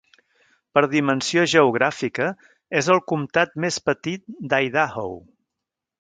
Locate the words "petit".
3.91-4.25